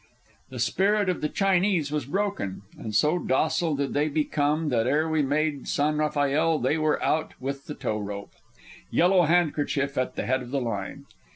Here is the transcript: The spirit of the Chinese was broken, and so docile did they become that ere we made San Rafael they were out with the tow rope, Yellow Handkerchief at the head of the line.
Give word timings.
The 0.49 0.57
spirit 0.57 1.09
of 1.09 1.21
the 1.21 1.29
Chinese 1.29 1.91
was 1.91 2.07
broken, 2.07 2.63
and 2.75 2.95
so 2.95 3.19
docile 3.19 3.75
did 3.75 3.93
they 3.93 4.07
become 4.09 4.69
that 4.69 4.87
ere 4.87 5.07
we 5.07 5.21
made 5.21 5.67
San 5.67 5.97
Rafael 5.99 6.57
they 6.57 6.75
were 6.79 6.99
out 7.03 7.35
with 7.39 7.67
the 7.67 7.75
tow 7.75 7.99
rope, 7.99 8.33
Yellow 8.89 9.25
Handkerchief 9.25 9.99
at 9.99 10.15
the 10.15 10.25
head 10.25 10.41
of 10.41 10.49
the 10.49 10.59
line. 10.59 11.05